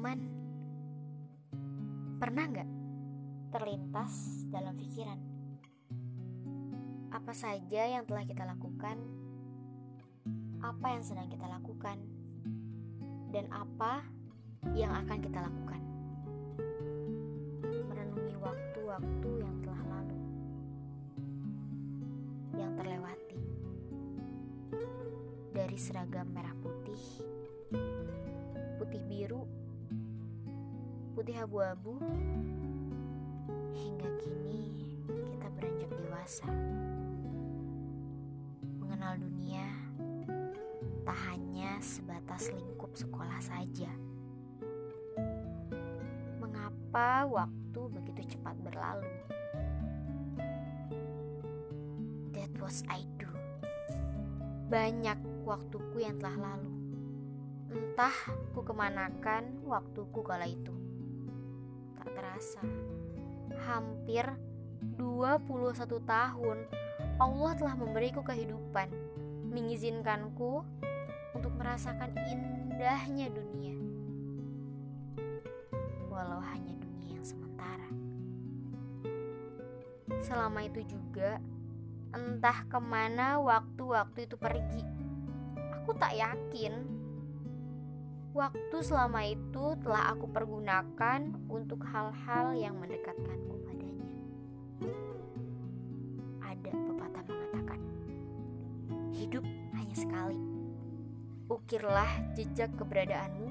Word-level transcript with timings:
teman, 0.00 0.16
pernah 2.16 2.48
nggak 2.48 2.70
terlintas 3.52 4.48
dalam 4.48 4.72
pikiran? 4.72 5.20
Apa 7.12 7.36
saja 7.36 7.84
yang 7.84 8.08
telah 8.08 8.24
kita 8.24 8.48
lakukan, 8.48 8.96
apa 10.64 10.86
yang 10.96 11.04
sedang 11.04 11.28
kita 11.28 11.44
lakukan, 11.44 12.00
dan 13.28 13.44
apa 13.52 14.00
yang 14.72 14.88
akan 15.04 15.20
kita 15.20 15.36
lakukan? 15.36 15.84
Merenungi 17.68 18.40
waktu-waktu 18.40 19.30
yang 19.36 19.56
telah 19.60 19.84
lalu, 19.84 20.18
yang 22.56 22.72
terlewati. 22.72 23.40
Dari 25.52 25.76
seragam 25.76 26.32
merah 26.32 26.56
putih, 26.56 27.04
putih 28.80 29.04
biru 29.04 29.59
putih 31.20 31.36
abu-abu. 31.36 32.00
Hingga 33.76 34.08
kini 34.24 34.96
kita 35.04 35.52
beranjak 35.52 35.92
dewasa. 35.92 36.48
Mengenal 38.80 39.20
dunia 39.20 39.68
tak 41.04 41.18
hanya 41.28 41.76
sebatas 41.84 42.48
lingkup 42.56 42.96
sekolah 42.96 43.36
saja. 43.36 43.92
Mengapa 46.40 47.28
waktu 47.28 47.80
begitu 48.00 48.32
cepat 48.32 48.56
berlalu? 48.64 49.12
That 52.32 52.48
was 52.64 52.80
I 52.88 53.04
do. 53.20 53.28
Banyak 54.72 55.44
waktuku 55.44 56.00
yang 56.00 56.16
telah 56.16 56.56
lalu. 56.56 56.72
Entah 57.76 58.16
ku 58.56 58.64
kemanakan 58.64 59.68
waktuku 59.68 60.24
kala 60.24 60.48
itu 60.48 60.79
terasa. 62.14 62.62
Hampir 63.66 64.24
21 64.96 66.00
tahun 66.08 66.58
Allah 67.20 67.52
telah 67.56 67.74
memberiku 67.76 68.24
kehidupan 68.24 68.88
mengizinkanku 69.52 70.64
untuk 71.36 71.52
merasakan 71.60 72.16
indahnya 72.26 73.28
dunia. 73.28 73.76
Walau 76.08 76.40
hanya 76.40 76.74
dunia 76.80 77.20
yang 77.20 77.26
sementara. 77.26 77.90
Selama 80.24 80.64
itu 80.64 80.80
juga 80.88 81.38
entah 82.10 82.66
ke 82.66 82.78
mana 82.82 83.38
waktu-waktu 83.38 84.26
itu 84.26 84.34
pergi 84.34 84.82
aku 85.90 85.94
tak 85.94 86.14
yakin 86.14 86.99
Waktu 88.30 88.78
selama 88.86 89.26
itu 89.26 89.74
telah 89.82 90.14
aku 90.14 90.30
pergunakan 90.30 91.34
untuk 91.50 91.82
hal-hal 91.82 92.54
yang 92.54 92.78
mendekatkanku 92.78 93.58
padanya. 93.66 94.10
Ada 96.38 96.70
pepatah 96.70 97.24
mengatakan, 97.26 97.80
hidup 99.10 99.42
hanya 99.74 99.96
sekali. 99.98 100.38
Ukirlah 101.50 102.06
jejak 102.38 102.70
keberadaanmu 102.78 103.50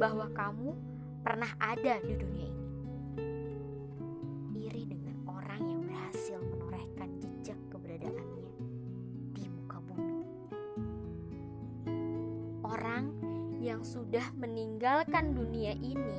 bahwa 0.00 0.32
kamu 0.32 0.72
pernah 1.20 1.52
ada 1.60 2.00
di 2.00 2.16
dunia 2.16 2.48
ini. 2.48 2.67
Yang 13.78 13.86
sudah 13.86 14.26
meninggalkan 14.34 15.38
dunia 15.38 15.70
ini, 15.70 16.18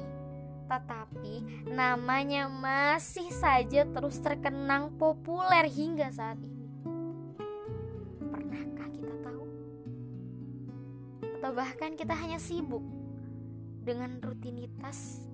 tetapi 0.71 1.67
namanya 1.67 2.47
masih 2.47 3.27
saja 3.35 3.83
terus 3.83 4.15
terkenang 4.23 4.95
populer 4.95 5.67
hingga 5.67 6.07
saat 6.07 6.39
ini. 6.39 6.71
Pernahkah 8.31 8.87
kita 8.95 9.11
tahu? 9.19 9.43
Atau 11.35 11.51
bahkan 11.51 11.99
kita 11.99 12.15
hanya 12.15 12.39
sibuk 12.39 12.87
dengan 13.83 14.23
rutinitas 14.23 15.27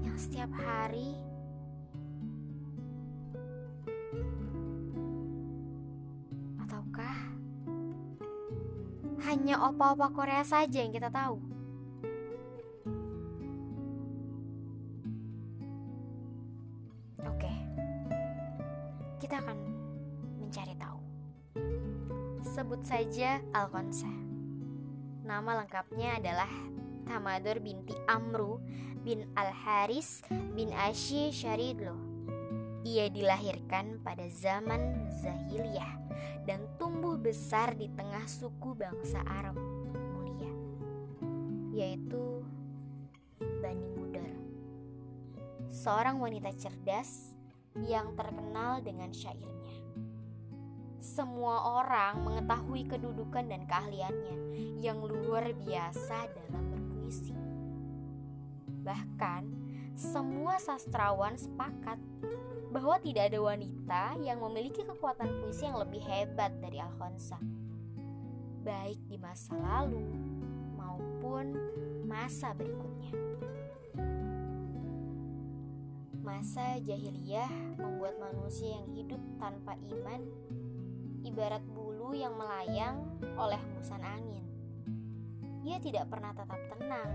yang 0.00 0.16
setiap 0.16 0.48
hari 0.56 1.12
hanya 9.36 9.60
opa-opa 9.68 10.08
Korea 10.16 10.40
saja 10.48 10.80
yang 10.80 10.96
kita 10.96 11.12
tahu. 11.12 11.36
Oke, 17.28 17.52
kita 19.20 19.36
akan 19.44 19.58
mencari 20.40 20.72
tahu. 20.80 21.00
Sebut 22.48 22.80
saja 22.80 23.44
Alkonsa. 23.52 24.08
Nama 25.28 25.60
lengkapnya 25.60 26.16
adalah 26.16 26.48
Tamadur 27.04 27.60
binti 27.60 27.92
Amru 28.08 28.64
bin 29.04 29.28
Al-Haris 29.36 30.24
bin 30.56 30.72
Ashi 30.72 31.28
Syaridlo. 31.28 31.92
Ia 32.88 33.12
dilahirkan 33.12 34.00
pada 34.00 34.24
zaman 34.32 35.12
Zahiliyah 35.20 35.92
dan 36.46 36.62
tumbuh 36.78 37.18
besar 37.18 37.74
di 37.74 37.90
tengah 37.90 38.22
suku 38.30 38.78
bangsa 38.78 39.18
Arab 39.26 39.58
mulia, 40.14 40.54
yaitu 41.74 42.46
Bani 43.36 43.88
Mudar. 43.98 44.30
Seorang 45.66 46.22
wanita 46.22 46.54
cerdas 46.54 47.34
yang 47.82 48.14
terkenal 48.14 48.78
dengan 48.78 49.10
syairnya. 49.10 49.74
Semua 51.02 51.82
orang 51.82 52.22
mengetahui 52.22 52.86
kedudukan 52.86 53.50
dan 53.50 53.66
keahliannya 53.66 54.36
yang 54.78 55.02
luar 55.02 55.50
biasa 55.50 56.30
dalam 56.30 56.64
berpuisi. 56.72 57.34
Bahkan, 58.86 59.42
semua 59.98 60.62
sastrawan 60.62 61.34
sepakat 61.34 61.98
bahwa 62.76 63.00
tidak 63.00 63.32
ada 63.32 63.40
wanita 63.40 64.20
yang 64.20 64.36
memiliki 64.44 64.84
kekuatan 64.84 65.40
puisi 65.40 65.64
yang 65.64 65.80
lebih 65.80 66.04
hebat 66.04 66.52
dari 66.60 66.76
Alfonsa, 66.76 67.40
baik 68.60 69.00
di 69.08 69.16
masa 69.16 69.56
lalu 69.56 70.04
maupun 70.76 71.56
masa 72.04 72.52
berikutnya. 72.52 73.16
Masa 76.20 76.76
jahiliyah 76.84 77.80
membuat 77.80 78.20
manusia 78.20 78.76
yang 78.76 78.92
hidup 78.92 79.24
tanpa 79.40 79.72
iman 79.96 80.20
ibarat 81.24 81.64
bulu 81.72 82.12
yang 82.12 82.36
melayang 82.36 83.00
oleh 83.40 83.56
hembusan 83.56 84.04
angin. 84.04 84.44
Ia 85.64 85.80
tidak 85.80 86.12
pernah 86.12 86.36
tetap 86.36 86.60
tenang, 86.76 87.10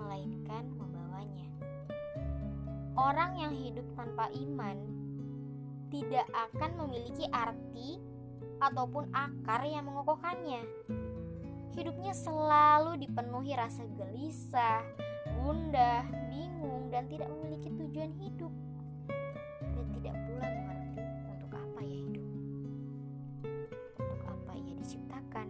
melainkan 0.00 0.72
Orang 2.92 3.40
yang 3.40 3.56
hidup 3.56 3.88
tanpa 3.96 4.28
iman 4.36 4.76
tidak 5.88 6.28
akan 6.28 6.70
memiliki 6.84 7.24
arti 7.32 7.96
ataupun 8.60 9.08
akar 9.16 9.64
yang 9.64 9.88
mengokohkannya. 9.88 10.60
Hidupnya 11.72 12.12
selalu 12.12 13.00
dipenuhi 13.00 13.56
rasa 13.56 13.88
gelisah, 13.96 14.84
gundah, 15.40 16.04
bingung, 16.28 16.92
dan 16.92 17.08
tidak 17.08 17.32
memiliki 17.32 17.72
tujuan 17.72 18.12
hidup, 18.20 18.52
dan 19.72 19.86
tidak 19.96 20.14
pula 20.28 20.46
mengerti 20.52 21.00
untuk 21.32 21.52
apa 21.56 21.80
ia 21.80 21.98
hidup, 22.12 22.26
untuk 23.96 24.20
apa 24.28 24.52
ia 24.52 24.72
diciptakan. 24.76 25.48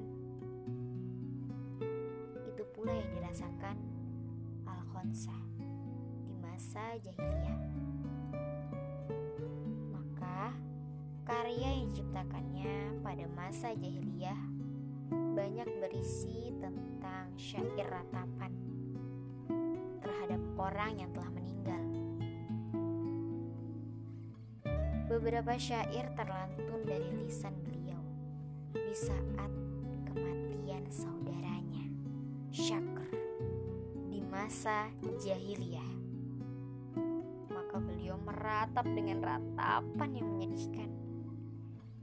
Itu 2.54 2.62
pula 2.70 2.94
yang 2.94 3.10
dirasakan 3.18 3.76
Al-Khonsah 4.62 5.41
masa 6.72 6.96
jahiliyah. 7.04 7.60
Maka, 9.92 10.56
karya 11.28 11.69
yang 11.69 11.92
diciptakannya 11.92 12.96
pada 13.04 13.28
masa 13.36 13.76
jahiliyah 13.76 14.40
banyak 15.36 15.69
berisi 15.84 16.48
tentang 16.56 17.28
syair 17.36 17.84
ratapan 17.92 18.56
terhadap 20.00 20.40
orang 20.56 20.96
yang 20.96 21.12
telah 21.12 21.28
meninggal. 21.36 21.84
Beberapa 25.12 25.52
syair 25.60 26.08
terlantun 26.16 26.88
dari 26.88 27.12
lisan 27.20 27.52
beliau 27.69 28.00
di 28.72 28.96
saat 28.96 29.52
kematian 30.08 30.88
saudaranya, 30.88 31.84
Syakr, 32.48 33.12
di 34.08 34.24
masa 34.24 34.88
jahiliyah 35.20 35.91
meratap 38.52 38.84
dengan 38.84 39.19
ratapan 39.25 40.10
yang 40.12 40.28
menyedihkan. 40.37 40.93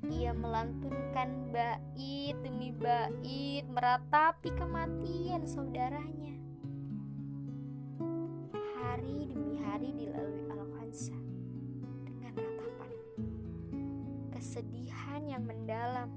ia 0.10 0.34
melantunkan 0.34 1.54
bait 1.54 2.34
demi 2.42 2.74
bait 2.74 3.70
meratapi 3.70 4.50
kematian 4.58 5.46
saudaranya. 5.46 6.42
Hari 8.82 9.30
demi 9.30 9.62
hari 9.62 9.94
dilalui 9.94 10.50
Al-Khansa 10.50 11.14
dengan 12.10 12.34
ratapan 12.34 12.92
kesedihan 14.34 15.22
yang 15.30 15.46
mendalam. 15.46 16.10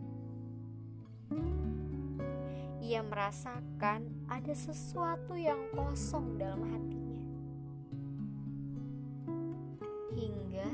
Ia 2.80 3.04
merasakan 3.04 4.08
ada 4.32 4.54
sesuatu 4.56 5.36
yang 5.36 5.60
kosong 5.76 6.40
dalam 6.40 6.64
hatinya. 6.72 7.01
Hingga 10.12 10.68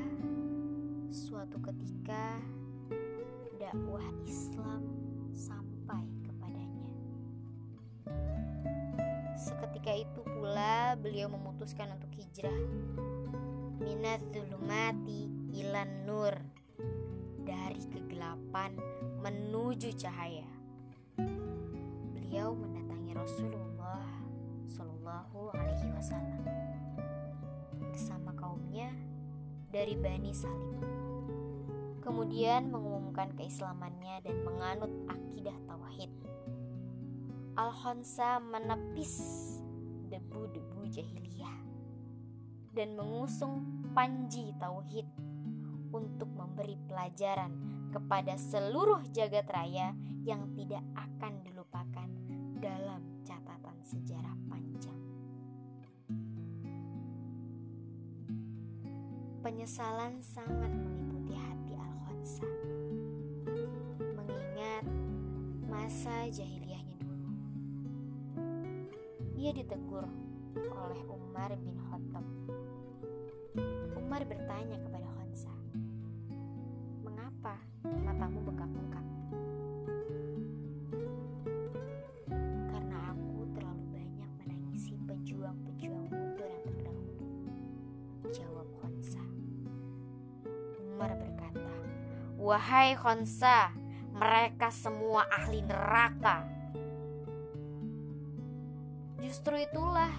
suatu 1.07 1.57
ketika 1.63 2.37
dakwah 3.55 4.03
Islam 4.27 4.83
sampai 5.31 6.03
kepadanya. 6.27 6.93
Seketika 9.39 9.95
itu 9.95 10.19
pula 10.27 10.99
beliau 10.99 11.31
memutuskan 11.31 11.95
untuk 11.95 12.11
hijrah. 12.19 12.61
Minat 13.79 14.19
zulumati 14.35 15.31
ilan 15.55 16.03
nur 16.03 16.35
dari 17.47 17.83
kegelapan 17.89 18.75
menuju 19.23 19.95
cahaya. 19.95 20.47
Beliau 22.15 22.55
mendatangi 22.55 23.15
Rasulullah 23.15 24.03
Shallallahu 24.69 25.55
dari 29.69 29.93
Bani 29.93 30.33
Salim 30.33 30.79
kemudian 32.09 32.73
mengumumkan 32.73 33.29
keislamannya 33.37 34.25
dan 34.25 34.41
menganut 34.41 34.89
akidah 35.05 35.53
tauhid. 35.69 36.09
Al-Khansa 37.53 38.41
menepis 38.41 39.13
debu-debu 40.09 40.89
jahiliyah 40.89 41.53
dan 42.73 42.97
mengusung 42.97 43.61
panji 43.93 44.57
tauhid 44.57 45.05
untuk 45.93 46.33
memberi 46.33 46.81
pelajaran 46.89 47.53
kepada 47.93 48.41
seluruh 48.41 49.05
jagat 49.13 49.45
raya 49.53 49.93
yang 50.25 50.49
tidak 50.57 50.81
akan 50.97 51.28
Penyesalan 59.49 60.21
sangat 60.21 60.69
meliputi 60.69 61.33
hati 61.33 61.73
bangsa. 62.05 62.45
Mengingat 63.97 64.85
masa 65.65 66.29
jahiliyahnya 66.29 67.01
dulu. 67.01 67.33
Ia 69.41 69.49
ditegur 69.49 70.05
oleh 70.53 71.01
Umar 71.09 71.49
bin 71.65 71.81
Khattab. 71.81 72.21
Umar 73.97 74.21
bertanya 74.29 74.77
kepada 74.85 75.09
Khansa, 75.17 75.53
"Mengapa 77.01 77.57
matamu 78.05 78.45
bengkak-bengkak?" 78.45 79.18
Wahai 92.49 92.97
Khonsa, 92.97 93.69
mereka 94.17 94.73
semua 94.73 95.21
ahli 95.29 95.61
neraka. 95.61 96.41
Justru 99.21 99.53
itulah 99.61 100.09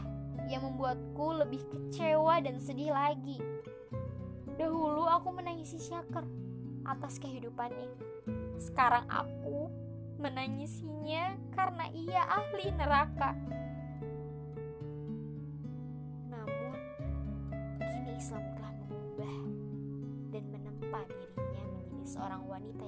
yang 0.46 0.62
membuatku 0.62 1.42
lebih 1.42 1.58
kecewa 1.74 2.38
dan 2.38 2.62
sedih 2.62 2.94
lagi. 2.94 3.34
Dahulu 4.54 5.10
aku 5.10 5.34
menangisi 5.34 5.82
Syakir 5.82 6.22
atas 6.86 7.18
kehidupannya. 7.18 7.98
Sekarang 8.62 9.10
aku 9.10 9.66
menangisinya 10.22 11.34
karena 11.50 11.90
ia 11.90 12.30
ahli 12.30 12.70
neraka. 12.78 13.34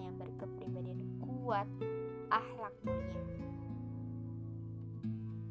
Yang 0.02 0.14
berkepribadian 0.18 1.00
kuat, 1.22 1.70
akhlak 2.28 2.74
mulia. 2.82 3.22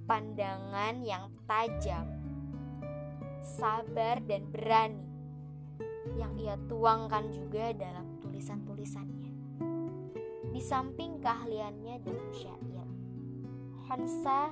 Pandangan 0.05 0.95
yang 1.01 1.31
tajam, 1.47 2.07
sabar 3.39 4.19
dan 4.27 4.43
berani 4.51 5.07
yang 6.19 6.35
ia 6.35 6.59
tuangkan 6.67 7.31
juga 7.31 7.71
dalam 7.71 8.19
tulisan-tulisannya. 8.19 9.31
Di 10.51 10.59
samping 10.59 11.23
keahliannya 11.23 11.95
dalam 12.03 12.29
syair, 12.35 12.87
Hansa 13.87 14.51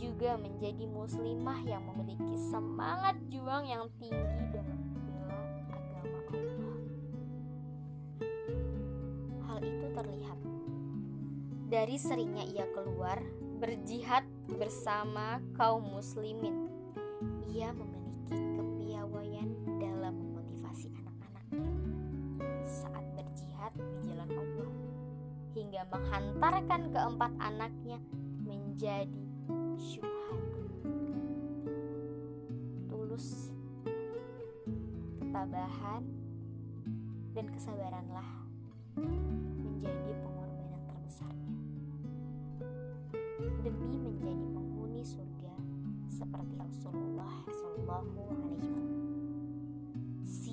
juga 0.00 0.40
menjadi 0.40 0.88
muslimah 0.88 1.60
yang 1.64 1.84
memiliki 1.92 2.36
semangat 2.36 3.16
juang 3.28 3.68
yang 3.68 3.84
tinggi 4.00 4.44
dalam 4.52 4.77
Dari 11.68 12.00
seringnya 12.00 12.48
ia 12.48 12.64
keluar 12.72 13.20
berjihad 13.60 14.24
bersama 14.56 15.36
kaum 15.52 15.84
muslimin, 16.00 16.64
ia 17.52 17.76
memiliki 17.76 18.32
kepiawaian 18.56 19.52
dalam 19.76 20.16
memotivasi 20.16 20.88
anak-anaknya. 20.96 21.68
Saat 22.64 23.04
berjihad 23.12 23.76
di 23.76 23.96
jalan 24.00 24.30
Allah 24.32 24.72
hingga 25.52 25.82
menghantarkan 25.92 26.82
keempat 26.88 27.32
anaknya 27.36 28.00
menjadi 28.48 29.24
syuhada. 29.76 30.64
Tulus, 32.88 33.52
ketabahan, 35.20 36.00
dan 37.36 37.46
kesabaranlah 37.52 38.28
menjadi 39.60 40.12
pengorbanan 40.24 40.82
terbesarnya 40.88 41.57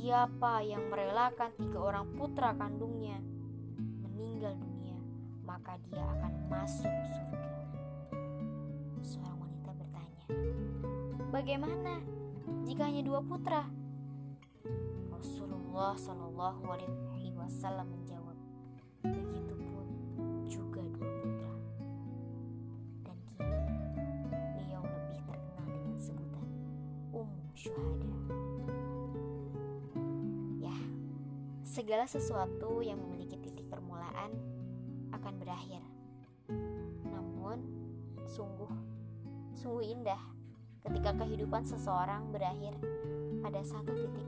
Siapa 0.05 0.61
yang 0.61 0.85
merelakan 0.93 1.49
tiga 1.57 1.81
orang 1.81 2.05
putra 2.13 2.53
kandungnya 2.53 3.17
meninggal 4.05 4.53
dunia, 4.53 5.01
maka 5.41 5.81
dia 5.89 6.05
akan 6.05 6.45
masuk 6.45 6.93
surga. 7.09 7.49
Seorang 9.01 9.41
wanita 9.41 9.71
bertanya, 9.73 10.25
"Bagaimana 11.33 12.05
jika 12.69 12.85
hanya 12.85 13.01
dua 13.01 13.17
putra?" 13.25 13.65
Rasulullah 15.09 15.97
Shallallahu 15.97 16.61
Alaihi 16.69 17.33
Wasallam 17.33 17.89
menjawab, 17.89 18.37
Begitupun 19.09 19.85
juga 20.45 20.85
dua 20.85 21.09
putra. 21.17 21.53
Dan 23.09 23.17
kini 23.33 23.57
beliau 24.53 24.85
lebih 24.85 25.17
terkenal 25.25 25.65
dengan 25.65 25.97
sebutan 25.97 26.45
Ummu 27.09 27.49
Syuhada. 27.57 28.14
Segala 31.75 32.07
sesuatu 32.07 32.79
yang 32.79 32.95
memiliki 33.03 33.35
titik 33.35 33.67
permulaan 33.67 34.31
akan 35.11 35.33
berakhir. 35.35 35.83
Namun, 37.03 37.67
sungguh, 38.23 38.71
sungguh 39.51 39.83
indah 39.83 40.23
ketika 40.87 41.11
kehidupan 41.19 41.67
seseorang 41.67 42.31
berakhir 42.31 42.79
pada 43.43 43.59
satu 43.59 43.91
titik 43.91 44.23